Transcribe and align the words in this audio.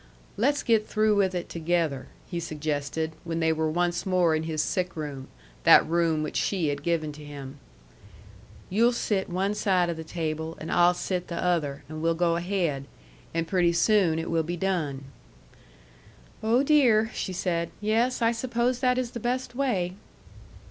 "Let's 0.35 0.63
get 0.63 0.87
through 0.87 1.15
with 1.15 1.35
it 1.35 1.47
together," 1.47 2.07
he 2.25 2.39
suggested, 2.39 3.11
when 3.23 3.39
they 3.39 3.53
were 3.53 3.69
once 3.69 4.03
more 4.03 4.33
in 4.33 4.41
his 4.49 4.63
sick 4.63 4.95
room, 4.95 5.27
that 5.63 5.85
room 5.87 6.23
which 6.23 6.37
she 6.37 6.69
had 6.69 6.81
given 6.81 7.11
to 7.11 7.23
him. 7.23 7.59
"You'll 8.67 8.93
sit 8.93 9.29
one 9.29 9.53
side 9.53 9.91
o' 9.91 9.93
the 9.93 10.03
table, 10.03 10.57
and 10.59 10.71
I'll 10.71 10.95
sit 10.95 11.27
the 11.27 11.35
other, 11.35 11.83
and 11.87 12.01
we'll 12.01 12.15
go 12.15 12.35
ahaid; 12.37 12.85
and 13.35 13.47
pretty 13.47 13.73
soon 13.73 14.17
it 14.17 14.31
will 14.31 14.41
be 14.41 14.57
done." 14.57 15.03
"O 16.41 16.63
dear!" 16.63 17.11
she 17.13 17.31
said. 17.31 17.69
"Yes, 17.79 18.23
I 18.23 18.31
suppose 18.31 18.79
that 18.79 18.97
is 18.97 19.11
the 19.11 19.19
best 19.19 19.53
way." 19.53 19.93